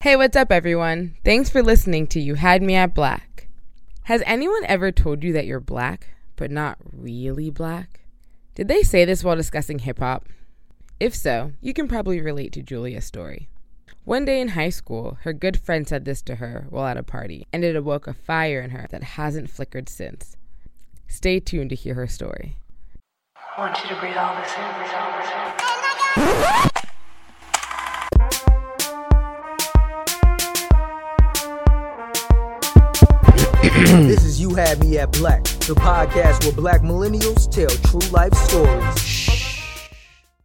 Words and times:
Hey, 0.00 0.14
what's 0.14 0.36
up, 0.36 0.52
everyone? 0.52 1.16
Thanks 1.24 1.50
for 1.50 1.60
listening 1.60 2.06
to 2.08 2.20
You 2.20 2.36
Had 2.36 2.62
Me 2.62 2.76
at 2.76 2.94
Black. 2.94 3.48
Has 4.04 4.22
anyone 4.26 4.64
ever 4.66 4.92
told 4.92 5.24
you 5.24 5.32
that 5.32 5.44
you're 5.44 5.58
black, 5.58 6.10
but 6.36 6.52
not 6.52 6.78
really 6.92 7.50
black? 7.50 8.02
Did 8.54 8.68
they 8.68 8.84
say 8.84 9.04
this 9.04 9.24
while 9.24 9.34
discussing 9.34 9.80
hip 9.80 9.98
hop? 9.98 10.28
If 11.00 11.16
so, 11.16 11.50
you 11.60 11.74
can 11.74 11.88
probably 11.88 12.20
relate 12.20 12.52
to 12.52 12.62
Julia's 12.62 13.06
story. 13.06 13.48
One 14.04 14.24
day 14.24 14.40
in 14.40 14.50
high 14.50 14.70
school, 14.70 15.18
her 15.22 15.32
good 15.32 15.58
friend 15.58 15.88
said 15.88 16.04
this 16.04 16.22
to 16.22 16.36
her 16.36 16.66
while 16.70 16.86
at 16.86 16.96
a 16.96 17.02
party, 17.02 17.48
and 17.52 17.64
it 17.64 17.74
awoke 17.74 18.06
a 18.06 18.14
fire 18.14 18.60
in 18.60 18.70
her 18.70 18.86
that 18.90 19.02
hasn't 19.02 19.50
flickered 19.50 19.88
since. 19.88 20.36
Stay 21.08 21.40
tuned 21.40 21.70
to 21.70 21.76
hear 21.76 21.94
her 21.94 22.06
story. 22.06 22.56
I 23.56 23.62
want 23.62 23.82
you 23.82 23.88
to 23.88 23.96
breathe 23.96 24.16
all 24.16 24.36
this 24.36 24.54
in, 24.54 24.74
breathe 24.76 24.94
all 24.94 25.18
this 25.18 25.28
in. 25.28 25.42
Oh 26.18 26.68
this 33.62 34.24
is 34.24 34.40
You 34.40 34.54
Had 34.54 34.80
Me 34.80 34.98
at 34.98 35.12
Black, 35.12 35.42
the 35.42 35.74
podcast 35.74 36.44
where 36.44 36.52
black 36.52 36.82
millennials 36.82 37.50
tell 37.50 37.68
true 37.90 38.10
life 38.10 38.34
stories. 38.34 39.18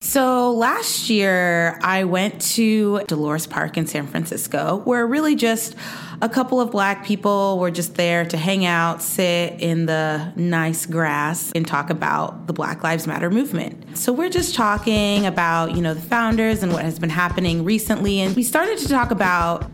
So 0.00 0.52
last 0.52 1.08
year, 1.10 1.78
I 1.82 2.04
went 2.04 2.40
to 2.52 3.00
Dolores 3.06 3.46
Park 3.46 3.76
in 3.76 3.86
San 3.86 4.06
Francisco, 4.06 4.82
where 4.84 5.06
really 5.06 5.36
just 5.36 5.76
a 6.22 6.28
couple 6.28 6.60
of 6.60 6.70
black 6.70 7.04
people 7.04 7.58
were 7.58 7.70
just 7.70 7.94
there 7.94 8.24
to 8.24 8.36
hang 8.36 8.64
out, 8.64 9.02
sit 9.02 9.60
in 9.60 9.86
the 9.86 10.32
nice 10.36 10.86
grass, 10.86 11.52
and 11.54 11.66
talk 11.66 11.90
about 11.90 12.46
the 12.46 12.52
Black 12.52 12.82
Lives 12.82 13.06
Matter 13.06 13.30
movement. 13.30 13.96
So 13.96 14.12
we're 14.12 14.30
just 14.30 14.54
talking 14.54 15.26
about, 15.26 15.76
you 15.76 15.82
know, 15.82 15.94
the 15.94 16.00
founders 16.00 16.62
and 16.62 16.72
what 16.72 16.82
has 16.82 16.98
been 16.98 17.10
happening 17.10 17.64
recently. 17.64 18.20
And 18.20 18.34
we 18.34 18.42
started 18.42 18.78
to 18.78 18.88
talk 18.88 19.10
about 19.10 19.70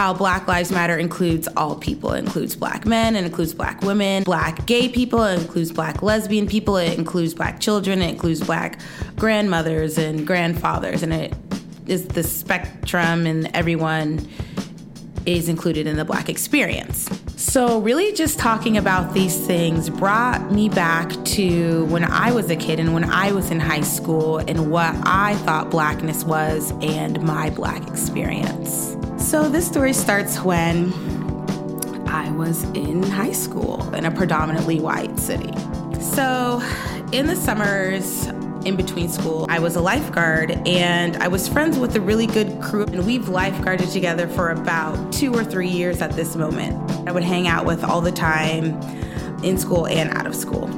how 0.00 0.14
Black 0.14 0.48
Lives 0.48 0.72
Matter 0.72 0.96
includes 0.96 1.46
all 1.58 1.74
people. 1.76 2.14
It 2.14 2.20
includes 2.20 2.56
black 2.56 2.86
men, 2.86 3.16
it 3.16 3.26
includes 3.26 3.52
black 3.52 3.82
women, 3.82 4.22
black 4.22 4.64
gay 4.64 4.88
people, 4.88 5.22
it 5.24 5.38
includes 5.38 5.72
black 5.72 6.00
lesbian 6.00 6.46
people, 6.46 6.78
it 6.78 6.96
includes 6.96 7.34
black 7.34 7.60
children, 7.60 8.00
it 8.00 8.08
includes 8.08 8.40
black 8.40 8.80
grandmothers 9.16 9.98
and 9.98 10.26
grandfathers, 10.26 11.02
and 11.02 11.12
it 11.12 11.34
is 11.86 12.08
the 12.08 12.22
spectrum 12.22 13.26
and 13.26 13.54
everyone 13.54 14.26
is 15.26 15.50
included 15.50 15.86
in 15.86 15.98
the 15.98 16.04
black 16.06 16.30
experience. 16.30 17.06
So, 17.36 17.78
really, 17.80 18.10
just 18.14 18.38
talking 18.38 18.78
about 18.78 19.12
these 19.12 19.36
things 19.46 19.90
brought 19.90 20.50
me 20.50 20.70
back 20.70 21.12
to 21.36 21.84
when 21.86 22.04
I 22.04 22.32
was 22.32 22.48
a 22.48 22.56
kid 22.56 22.80
and 22.80 22.94
when 22.94 23.04
I 23.04 23.32
was 23.32 23.50
in 23.50 23.60
high 23.60 23.82
school 23.82 24.38
and 24.38 24.70
what 24.70 24.94
I 25.02 25.34
thought 25.44 25.70
blackness 25.70 26.24
was 26.24 26.72
and 26.80 27.22
my 27.22 27.50
black 27.50 27.86
experience. 27.86 28.96
So, 29.20 29.48
this 29.48 29.66
story 29.66 29.92
starts 29.92 30.40
when 30.40 30.92
I 32.08 32.32
was 32.32 32.64
in 32.72 33.02
high 33.02 33.32
school 33.32 33.94
in 33.94 34.06
a 34.06 34.10
predominantly 34.10 34.80
white 34.80 35.20
city. 35.20 35.52
So, 36.00 36.60
in 37.12 37.26
the 37.26 37.36
summers, 37.36 38.26
in 38.64 38.76
between 38.76 39.08
school, 39.08 39.46
I 39.48 39.60
was 39.60 39.76
a 39.76 39.80
lifeguard 39.80 40.52
and 40.66 41.16
I 41.18 41.28
was 41.28 41.46
friends 41.46 41.78
with 41.78 41.94
a 41.94 42.00
really 42.00 42.26
good 42.26 42.60
crew. 42.60 42.84
And 42.84 43.06
we've 43.06 43.26
lifeguarded 43.26 43.92
together 43.92 44.26
for 44.26 44.50
about 44.50 45.12
two 45.12 45.32
or 45.32 45.44
three 45.44 45.68
years 45.68 46.00
at 46.02 46.12
this 46.12 46.34
moment. 46.34 47.08
I 47.08 47.12
would 47.12 47.22
hang 47.22 47.46
out 47.46 47.66
with 47.66 47.84
all 47.84 48.00
the 48.00 48.12
time 48.12 48.80
in 49.44 49.58
school 49.58 49.86
and 49.86 50.10
out 50.10 50.26
of 50.26 50.34
school. 50.34 50.68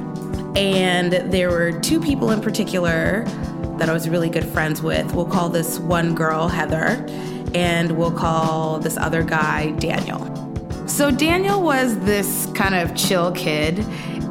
And 0.55 1.13
there 1.31 1.49
were 1.49 1.79
two 1.79 1.99
people 1.99 2.29
in 2.29 2.41
particular 2.41 3.23
that 3.77 3.89
I 3.89 3.93
was 3.93 4.07
really 4.07 4.29
good 4.29 4.45
friends 4.45 4.83
with. 4.83 5.11
We'll 5.15 5.25
call 5.25 5.49
this 5.49 5.79
one 5.79 6.13
girl 6.13 6.47
Heather, 6.47 7.03
and 7.53 7.97
we'll 7.97 8.11
call 8.11 8.79
this 8.79 8.97
other 8.97 9.23
guy 9.23 9.71
Daniel. 9.71 10.29
So, 10.87 11.09
Daniel 11.11 11.61
was 11.61 11.97
this 11.99 12.47
kind 12.53 12.75
of 12.75 12.95
chill 12.95 13.31
kid, 13.31 13.79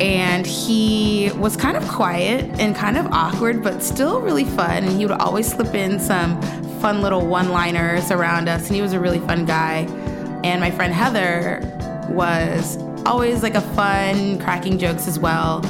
and 0.00 0.46
he 0.46 1.30
was 1.36 1.56
kind 1.56 1.76
of 1.76 1.88
quiet 1.88 2.44
and 2.60 2.76
kind 2.76 2.96
of 2.96 3.06
awkward, 3.06 3.62
but 3.62 3.82
still 3.82 4.20
really 4.20 4.44
fun. 4.44 4.84
And 4.84 4.92
he 4.92 5.06
would 5.06 5.18
always 5.18 5.50
slip 5.50 5.74
in 5.74 5.98
some 5.98 6.40
fun 6.80 7.00
little 7.00 7.26
one 7.26 7.48
liners 7.48 8.10
around 8.10 8.48
us, 8.48 8.66
and 8.66 8.76
he 8.76 8.82
was 8.82 8.92
a 8.92 9.00
really 9.00 9.20
fun 9.20 9.44
guy. 9.44 9.86
And 10.44 10.60
my 10.60 10.70
friend 10.70 10.92
Heather 10.92 11.60
was 12.10 12.76
always 13.06 13.42
like 13.42 13.54
a 13.54 13.60
fun, 13.60 14.38
cracking 14.38 14.78
jokes 14.78 15.08
as 15.08 15.18
well. 15.18 15.62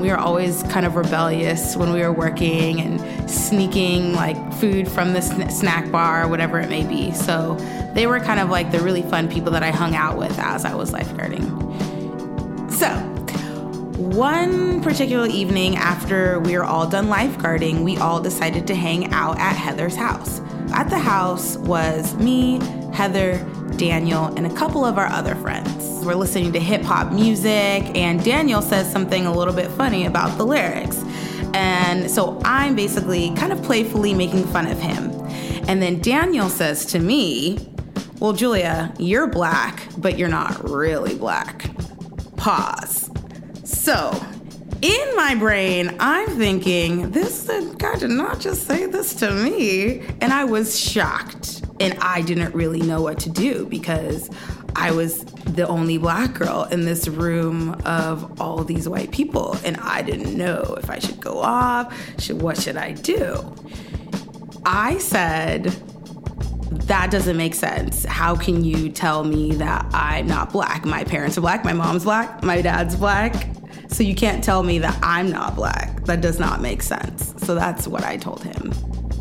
We 0.00 0.08
were 0.08 0.16
always 0.16 0.62
kind 0.64 0.86
of 0.86 0.96
rebellious 0.96 1.76
when 1.76 1.92
we 1.92 2.00
were 2.00 2.12
working 2.12 2.80
and 2.80 3.30
sneaking 3.30 4.14
like 4.14 4.36
food 4.54 4.88
from 4.88 5.12
the 5.12 5.20
sn- 5.20 5.50
snack 5.50 5.90
bar, 5.90 6.28
whatever 6.28 6.60
it 6.60 6.68
may 6.68 6.84
be. 6.84 7.12
So 7.12 7.54
they 7.94 8.06
were 8.06 8.20
kind 8.20 8.40
of 8.40 8.48
like 8.48 8.70
the 8.70 8.80
really 8.80 9.02
fun 9.02 9.28
people 9.28 9.52
that 9.52 9.62
I 9.62 9.70
hung 9.70 9.94
out 9.94 10.16
with 10.16 10.38
as 10.38 10.64
I 10.64 10.74
was 10.74 10.92
lifeguarding. 10.92 11.68
So, 12.70 12.88
one 13.98 14.80
particular 14.82 15.26
evening 15.26 15.76
after 15.76 16.38
we 16.40 16.56
were 16.56 16.64
all 16.64 16.88
done 16.88 17.06
lifeguarding, 17.06 17.82
we 17.82 17.96
all 17.98 18.20
decided 18.20 18.66
to 18.68 18.74
hang 18.74 19.12
out 19.12 19.38
at 19.38 19.56
Heather's 19.56 19.96
house. 19.96 20.40
At 20.72 20.90
the 20.90 20.98
house 20.98 21.56
was 21.56 22.14
me, 22.14 22.60
Heather, 22.92 23.38
Daniel, 23.76 24.26
and 24.36 24.46
a 24.46 24.54
couple 24.54 24.84
of 24.84 24.98
our 24.98 25.06
other 25.06 25.34
friends. 25.34 26.04
We're 26.04 26.14
listening 26.14 26.52
to 26.52 26.60
hip 26.60 26.82
hop 26.82 27.12
music, 27.12 27.84
and 27.96 28.24
Daniel 28.24 28.62
says 28.62 28.90
something 28.90 29.26
a 29.26 29.32
little 29.32 29.54
bit 29.54 29.70
funny 29.72 30.06
about 30.06 30.38
the 30.38 30.46
lyrics. 30.46 31.02
And 31.54 32.10
so 32.10 32.40
I'm 32.44 32.74
basically 32.76 33.34
kind 33.34 33.52
of 33.52 33.62
playfully 33.62 34.14
making 34.14 34.44
fun 34.46 34.66
of 34.66 34.78
him. 34.78 35.10
And 35.68 35.82
then 35.82 36.00
Daniel 36.00 36.48
says 36.48 36.86
to 36.86 36.98
me, 36.98 37.58
Well, 38.20 38.32
Julia, 38.32 38.94
you're 38.98 39.26
black, 39.26 39.86
but 39.98 40.18
you're 40.18 40.28
not 40.28 40.68
really 40.68 41.14
black. 41.14 41.70
Pause. 42.36 43.10
So, 43.64 44.10
in 44.80 45.16
my 45.16 45.34
brain, 45.34 45.96
I'm 45.98 46.28
thinking, 46.38 47.10
this 47.10 47.50
guy 47.78 47.96
did 47.96 48.10
not 48.10 48.38
just 48.38 48.66
say 48.66 48.86
this 48.86 49.12
to 49.16 49.30
me. 49.30 50.02
And 50.20 50.32
I 50.32 50.44
was 50.44 50.78
shocked. 50.78 51.57
And 51.80 51.96
I 52.00 52.22
didn't 52.22 52.54
really 52.54 52.82
know 52.82 53.02
what 53.02 53.20
to 53.20 53.30
do 53.30 53.66
because 53.66 54.30
I 54.74 54.90
was 54.90 55.24
the 55.24 55.66
only 55.66 55.98
black 55.98 56.34
girl 56.34 56.64
in 56.70 56.84
this 56.84 57.08
room 57.08 57.80
of 57.84 58.40
all 58.40 58.64
these 58.64 58.88
white 58.88 59.10
people. 59.10 59.56
And 59.64 59.76
I 59.78 60.02
didn't 60.02 60.36
know 60.36 60.76
if 60.78 60.90
I 60.90 60.98
should 60.98 61.20
go 61.20 61.38
off. 61.38 61.94
Should, 62.20 62.42
what 62.42 62.60
should 62.60 62.76
I 62.76 62.92
do? 62.92 63.54
I 64.64 64.98
said, 64.98 65.64
that 66.70 67.10
doesn't 67.10 67.36
make 67.36 67.54
sense. 67.54 68.04
How 68.04 68.36
can 68.36 68.64
you 68.64 68.90
tell 68.90 69.24
me 69.24 69.54
that 69.54 69.86
I'm 69.92 70.26
not 70.26 70.52
black? 70.52 70.84
My 70.84 71.04
parents 71.04 71.38
are 71.38 71.40
black, 71.40 71.64
my 71.64 71.72
mom's 71.72 72.04
black, 72.04 72.42
my 72.42 72.60
dad's 72.60 72.96
black. 72.96 73.48
So 73.88 74.02
you 74.02 74.14
can't 74.14 74.44
tell 74.44 74.62
me 74.62 74.78
that 74.80 74.98
I'm 75.02 75.30
not 75.30 75.56
black. 75.56 76.04
That 76.04 76.20
does 76.20 76.38
not 76.38 76.60
make 76.60 76.82
sense. 76.82 77.34
So 77.38 77.54
that's 77.54 77.88
what 77.88 78.04
I 78.04 78.16
told 78.16 78.42
him. 78.42 78.72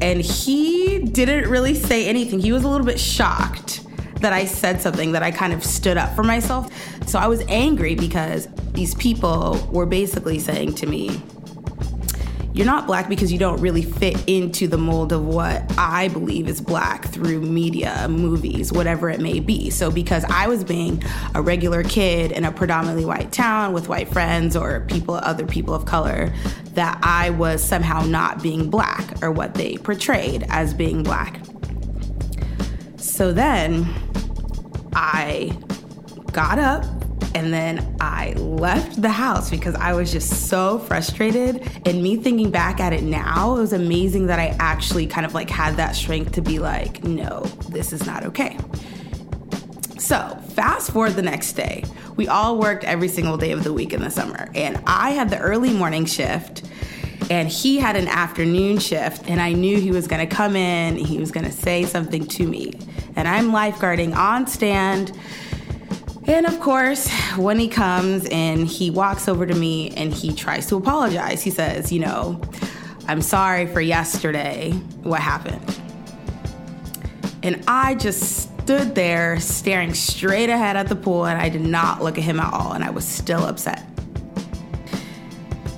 And 0.01 0.21
he 0.21 0.99
didn't 0.99 1.49
really 1.49 1.73
say 1.73 2.07
anything. 2.07 2.39
He 2.39 2.51
was 2.51 2.63
a 2.63 2.67
little 2.67 2.85
bit 2.85 2.99
shocked 2.99 3.81
that 4.21 4.33
I 4.33 4.45
said 4.45 4.81
something, 4.81 5.11
that 5.11 5.23
I 5.23 5.31
kind 5.31 5.53
of 5.53 5.63
stood 5.63 5.97
up 5.97 6.15
for 6.15 6.23
myself. 6.23 6.71
So 7.07 7.19
I 7.19 7.27
was 7.27 7.43
angry 7.47 7.95
because 7.95 8.47
these 8.73 8.95
people 8.95 9.67
were 9.71 9.85
basically 9.85 10.39
saying 10.39 10.75
to 10.75 10.87
me, 10.87 11.21
you're 12.57 12.65
not 12.65 12.87
black 12.87 13.07
because 13.07 13.31
you 13.31 13.37
don't 13.37 13.61
really 13.61 13.83
fit 13.83 14.17
into 14.25 14.67
the 14.67 14.79
mold 14.79 15.11
of 15.13 15.23
what 15.23 15.63
I 15.77 16.07
believe 16.07 16.47
is 16.47 16.59
black 16.59 17.05
through 17.05 17.41
media, 17.41 18.07
movies, 18.09 18.73
whatever 18.73 19.11
it 19.11 19.21
may 19.21 19.39
be. 19.39 19.69
So, 19.69 19.91
because 19.91 20.25
I 20.25 20.47
was 20.47 20.63
being 20.63 21.03
a 21.35 21.41
regular 21.41 21.83
kid 21.83 22.31
in 22.31 22.45
a 22.45 22.51
predominantly 22.51 23.05
white 23.05 23.31
town 23.31 23.73
with 23.73 23.89
white 23.89 24.09
friends 24.09 24.55
or 24.55 24.79
people, 24.87 25.13
other 25.13 25.45
people 25.45 25.75
of 25.75 25.85
color, 25.85 26.33
that 26.73 26.99
I 27.03 27.29
was 27.29 27.63
somehow 27.63 28.01
not 28.01 28.41
being 28.41 28.71
black 28.71 29.21
or 29.21 29.29
what 29.29 29.53
they 29.53 29.77
portrayed 29.77 30.43
as 30.49 30.73
being 30.73 31.03
black. 31.03 31.39
So 32.95 33.33
then 33.33 33.87
I 34.93 35.55
got 36.31 36.57
up 36.57 36.96
and 37.37 37.53
then 37.53 37.95
I 38.01 38.31
left 38.33 38.99
the 38.99 39.11
house 39.11 39.51
because 39.51 39.75
I 39.75 39.93
was 39.93 40.11
just 40.11 40.47
so 40.49 40.79
frustrated. 40.79 41.69
And 41.85 42.01
me 42.01 42.17
thinking 42.17 42.49
back 42.49 42.79
at 42.79 42.93
it 42.93 43.03
now, 43.03 43.55
it 43.55 43.59
was 43.59 43.73
amazing 43.73 44.25
that 44.25 44.39
I 44.39 44.55
actually 44.57 45.05
kind 45.05 45.23
of 45.23 45.35
like 45.35 45.47
had 45.47 45.77
that 45.77 45.95
strength 45.95 46.31
to 46.31 46.41
be 46.41 46.57
like, 46.57 47.03
no, 47.03 47.41
this 47.69 47.93
is 47.93 48.07
not 48.07 48.25
okay. 48.25 48.57
So, 49.99 50.35
fast 50.55 50.89
forward 50.89 51.11
the 51.11 51.21
next 51.21 51.53
day. 51.53 51.83
We 52.15 52.27
all 52.27 52.57
worked 52.57 52.83
every 52.85 53.07
single 53.07 53.37
day 53.37 53.51
of 53.51 53.63
the 53.63 53.71
week 53.71 53.93
in 53.93 54.01
the 54.01 54.09
summer. 54.09 54.49
And 54.55 54.81
I 54.87 55.11
had 55.11 55.29
the 55.29 55.37
early 55.37 55.71
morning 55.71 56.05
shift 56.07 56.63
and 57.29 57.49
he 57.49 57.77
had 57.77 57.95
an 57.95 58.07
afternoon 58.07 58.77
shift 58.77 59.27
and 59.27 59.41
i 59.41 59.51
knew 59.51 59.81
he 59.81 59.91
was 59.91 60.07
going 60.07 60.25
to 60.25 60.33
come 60.33 60.55
in 60.55 60.95
he 60.95 61.17
was 61.17 61.29
going 61.29 61.45
to 61.45 61.51
say 61.51 61.83
something 61.83 62.25
to 62.25 62.47
me 62.47 62.71
and 63.17 63.27
i'm 63.27 63.51
lifeguarding 63.51 64.15
on 64.15 64.47
stand 64.47 65.17
and 66.27 66.45
of 66.45 66.59
course, 66.59 67.09
when 67.37 67.57
he 67.57 67.69
comes 67.69 68.25
and 68.25 68.67
he 68.67 68.91
walks 68.91 69.29
over 69.29 69.45
to 69.45 69.55
me 69.55 69.91
and 69.91 70.13
he 70.13 70.33
tries 70.33 70.67
to 70.67 70.75
apologize, 70.75 71.41
he 71.41 71.49
says, 71.49 71.91
You 71.91 72.01
know, 72.01 72.41
I'm 73.07 73.21
sorry 73.21 73.65
for 73.65 73.79
yesterday, 73.79 74.71
what 75.03 75.21
happened. 75.21 75.79
And 77.43 77.63
I 77.67 77.95
just 77.95 78.59
stood 78.59 78.93
there 78.93 79.39
staring 79.39 79.93
straight 79.93 80.49
ahead 80.49 80.75
at 80.75 80.89
the 80.89 80.95
pool 80.95 81.25
and 81.25 81.39
I 81.39 81.47
did 81.47 81.61
not 81.61 82.03
look 82.03 82.17
at 82.17 82.23
him 82.25 82.41
at 82.41 82.53
all. 82.53 82.73
And 82.73 82.83
I 82.83 82.89
was 82.89 83.07
still 83.07 83.45
upset. 83.45 83.85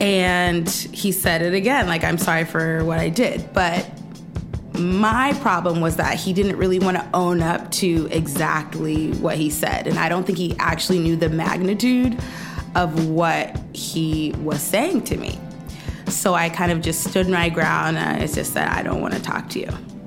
And 0.02 0.68
he 0.68 1.12
said 1.12 1.44
it 1.44 1.54
again, 1.54 1.86
like, 1.86 2.04
I'm 2.04 2.18
sorry 2.18 2.46
for 2.46 2.84
what 2.86 3.00
I 3.00 3.10
did. 3.10 3.54
But 3.54 3.88
my 4.80 5.34
problem 5.42 5.82
was 5.82 5.98
that 5.98 6.16
he 6.16 6.34
didn't 6.34 6.58
really 6.58 6.80
want 6.80 6.98
to 6.98 7.08
own 7.14 7.42
up 7.42 7.70
to 7.72 8.08
exactly 8.12 9.12
what 9.14 9.38
he 9.38 9.50
said. 9.50 9.88
And 9.88 10.00
I 10.00 10.10
don't 10.10 10.26
think 10.26 10.38
he 10.38 10.56
actually 10.58 11.00
knew 11.00 11.16
the 11.16 11.30
magnitude 11.30 12.18
of 12.76 13.10
what 13.10 13.60
he 13.74 14.34
was 14.42 14.62
saying 14.62 15.04
to 15.04 15.18
me. 15.18 15.38
So 16.08 16.34
I 16.34 16.50
kind 16.50 16.72
of 16.72 16.82
just 16.82 17.04
stood 17.08 17.30
my 17.30 17.50
ground 17.50 17.98
uh, 17.98 18.02
and 18.02 18.24
I 18.24 18.28
just 18.28 18.54
that 18.54 18.76
I 18.76 18.82
don't 18.82 19.02
want 19.02 19.14
to 19.14 19.22
talk 19.22 19.50
to 19.50 19.60
you. 19.60 19.99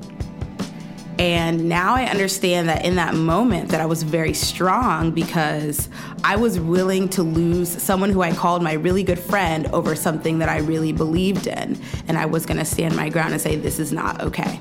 And 1.22 1.69
now 1.69 1.94
I 1.94 2.06
understand 2.06 2.69
that 2.69 2.84
in 2.84 2.96
that 2.96 3.14
moment 3.14 3.69
that 3.69 3.80
I 3.80 3.86
was 3.86 4.02
very 4.02 4.34
strong 4.34 5.12
because 5.12 5.88
I 6.24 6.34
was 6.34 6.58
willing 6.58 7.08
to 7.10 7.22
lose 7.22 7.69
someone 7.80 8.10
who 8.10 8.22
I 8.22 8.32
called 8.32 8.60
my 8.60 8.72
really 8.72 9.04
good 9.04 9.20
friend 9.20 9.69
over 9.69 9.94
something 9.94 10.40
that 10.40 10.48
I 10.48 10.58
really 10.58 10.90
believed 10.90 11.46
in. 11.46 11.80
And 12.08 12.19
I 12.19 12.26
was 12.26 12.44
going 12.44 12.56
to 12.56 12.64
stand 12.64 12.96
my 12.96 13.08
ground 13.08 13.34
and 13.34 13.40
say, 13.40 13.54
this 13.54 13.78
is 13.78 13.92
not 13.92 14.20
okay. 14.20 14.58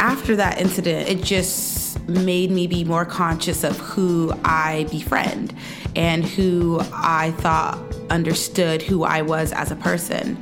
After 0.00 0.34
that 0.34 0.60
incident, 0.60 1.08
it 1.08 1.22
just 1.22 2.00
made 2.08 2.50
me 2.50 2.66
be 2.66 2.82
more 2.82 3.04
conscious 3.04 3.62
of 3.62 3.78
who 3.78 4.32
I 4.42 4.88
befriend 4.90 5.54
and 5.94 6.24
who 6.24 6.80
I 6.92 7.30
thought 7.38 7.78
understood 8.10 8.82
who 8.82 9.04
I 9.04 9.22
was 9.22 9.52
as 9.52 9.70
a 9.70 9.76
person. 9.76 10.36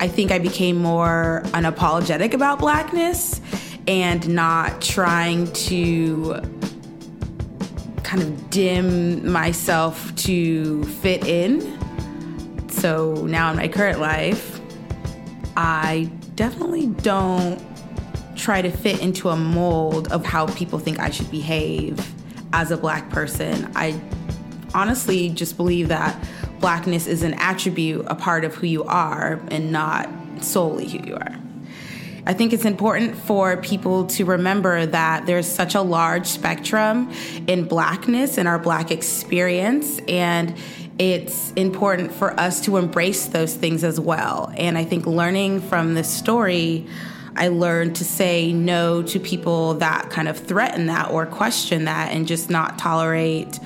I 0.00 0.08
think 0.08 0.32
I 0.32 0.38
became 0.38 0.76
more 0.76 1.40
unapologetic 1.46 2.34
about 2.34 2.58
blackness 2.58 3.40
and 3.86 4.28
not 4.28 4.80
trying 4.80 5.50
to 5.52 6.40
kind 8.02 8.22
of 8.22 8.50
dim 8.50 9.30
myself 9.30 10.14
to 10.16 10.84
fit 10.84 11.26
in. 11.26 11.78
So 12.68 13.14
now 13.26 13.50
in 13.50 13.56
my 13.56 13.68
current 13.68 14.00
life, 14.00 14.60
I 15.56 16.10
definitely 16.34 16.86
don't 16.86 17.60
try 18.36 18.60
to 18.62 18.70
fit 18.70 19.00
into 19.00 19.28
a 19.28 19.36
mold 19.36 20.10
of 20.12 20.24
how 20.24 20.46
people 20.46 20.78
think 20.78 20.98
I 20.98 21.10
should 21.10 21.30
behave 21.30 22.12
as 22.52 22.70
a 22.70 22.76
black 22.76 23.08
person. 23.10 23.70
I 23.76 24.00
honestly 24.74 25.28
just 25.30 25.56
believe 25.56 25.88
that 25.88 26.16
blackness 26.60 27.06
is 27.06 27.22
an 27.22 27.34
attribute, 27.34 28.04
a 28.08 28.14
part 28.14 28.44
of 28.44 28.54
who 28.54 28.66
you 28.66 28.84
are, 28.84 29.40
and 29.48 29.72
not 29.72 30.08
solely 30.40 30.88
who 30.88 30.98
you 31.06 31.14
are. 31.14 31.36
I 32.24 32.34
think 32.34 32.52
it's 32.52 32.64
important 32.64 33.16
for 33.16 33.56
people 33.56 34.06
to 34.06 34.24
remember 34.24 34.86
that 34.86 35.26
there's 35.26 35.46
such 35.46 35.74
a 35.74 35.82
large 35.82 36.26
spectrum 36.26 37.10
in 37.48 37.64
blackness 37.64 38.38
and 38.38 38.46
our 38.46 38.60
black 38.60 38.92
experience 38.92 39.98
and 40.06 40.54
it's 40.98 41.52
important 41.52 42.12
for 42.12 42.38
us 42.38 42.60
to 42.60 42.76
embrace 42.76 43.26
those 43.26 43.54
things 43.56 43.82
as 43.82 43.98
well. 43.98 44.52
And 44.56 44.78
I 44.78 44.84
think 44.84 45.06
learning 45.06 45.62
from 45.62 45.94
this 45.94 46.08
story, 46.08 46.86
I 47.34 47.48
learned 47.48 47.96
to 47.96 48.04
say 48.04 48.52
no 48.52 49.02
to 49.02 49.18
people 49.18 49.74
that 49.74 50.10
kind 50.10 50.28
of 50.28 50.38
threaten 50.38 50.86
that 50.86 51.10
or 51.10 51.26
question 51.26 51.86
that 51.86 52.12
and 52.12 52.26
just 52.26 52.50
not 52.50 52.78
tolerate 52.78 53.58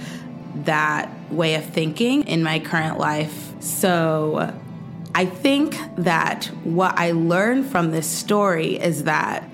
that 0.65 1.11
way 1.31 1.57
of 1.57 1.65
thinking 1.67 2.23
in 2.23 2.43
my 2.43 2.59
current 2.59 2.99
life. 2.99 3.53
So 3.61 4.55
I 5.17 5.25
think 5.25 5.79
that 5.97 6.45
what 6.63 6.99
I 6.99 7.13
learned 7.13 7.71
from 7.71 7.91
this 7.91 8.07
story 8.07 8.77
is 8.77 9.05
that 9.05 9.49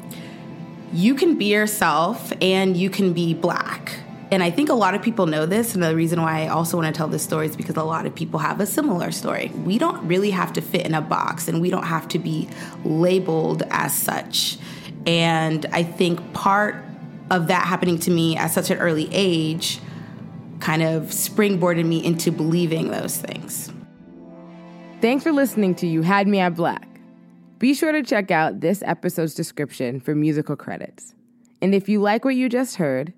you 0.93 1.14
can 1.14 1.38
be 1.38 1.53
yourself 1.53 2.32
and 2.43 2.76
you 2.76 2.91
can 2.91 3.12
be 3.12 3.32
black. 3.32 3.97
And 4.32 4.43
I 4.43 4.50
think 4.50 4.70
a 4.70 4.75
lot 4.75 4.97
of 4.97 5.03
people 5.03 5.26
know 5.26 5.47
this. 5.47 5.75
And 5.75 5.82
the 5.85 5.94
reason 5.94 6.20
why 6.20 6.43
I 6.43 6.49
also 6.49 6.76
want 6.79 6.93
to 6.93 6.99
tell 6.99 7.06
this 7.06 7.23
story 7.23 7.47
is 7.47 7.55
because 7.55 7.76
a 7.76 7.85
lot 7.85 8.06
of 8.06 8.14
people 8.17 8.41
have 8.41 8.61
a 8.61 8.67
similar 8.67 9.12
story. 9.12 9.53
We 9.64 9.79
don't 9.79 10.05
really 10.09 10.32
have 10.32 10.53
to 10.55 10.61
fit 10.61 10.85
in 10.85 10.94
a 10.94 11.00
box 11.00 11.47
and 11.47 11.61
we 11.61 11.70
don't 11.70 11.87
have 11.87 12.09
to 12.09 12.19
be 12.19 12.49
labeled 12.85 13.62
as 13.70 13.94
such. 13.94 14.59
And 15.06 15.64
I 15.67 15.85
think 15.85 16.32
part 16.32 16.85
of 17.31 17.47
that 17.47 17.69
happening 17.69 18.00
to 18.00 18.11
me 18.11 18.37
at 18.37 18.49
such 18.49 18.70
an 18.70 18.79
early 18.79 19.09
age 19.12 19.79
kind 20.59 20.82
of 20.82 21.05
springboarded 21.11 21.87
me 21.87 22.05
into 22.05 22.32
believing 22.32 22.91
those 22.91 23.17
things. 23.17 23.71
Thanks 25.02 25.22
for 25.25 25.32
listening 25.32 25.75
to 25.75 25.87
You 25.88 26.02
Had 26.02 26.28
Me 26.28 26.38
at 26.38 26.54
Black. 26.54 26.87
Be 27.58 27.75
sure 27.75 27.90
to 27.90 28.04
check 28.04 28.31
out 28.31 28.60
this 28.60 28.84
episode's 28.87 29.34
description 29.34 29.99
for 29.99 30.14
musical 30.14 30.54
credits. 30.54 31.16
And 31.60 31.75
if 31.75 31.88
you 31.88 32.00
like 32.00 32.25
what 32.25 32.37
you 32.37 32.49
just 32.49 32.76
heard, 32.76 33.12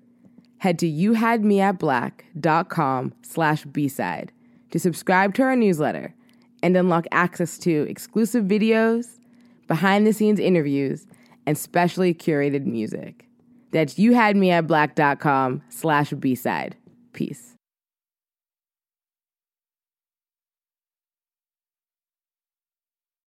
head 0.57 0.79
to 0.79 0.89
youhadmeatblack.com 0.89 3.13
slash 3.21 3.65
b-side 3.65 4.31
to 4.71 4.79
subscribe 4.79 5.35
to 5.35 5.43
our 5.43 5.55
newsletter 5.55 6.15
and 6.63 6.75
unlock 6.75 7.05
access 7.11 7.59
to 7.59 7.85
exclusive 7.87 8.45
videos, 8.45 9.19
behind-the-scenes 9.67 10.39
interviews, 10.39 11.05
and 11.45 11.55
specially 11.55 12.15
curated 12.15 12.65
music. 12.65 13.27
That's 13.69 13.93
youhadmeatblack.com 13.93 15.61
slash 15.69 16.09
b-side. 16.13 16.77
Peace. 17.13 17.54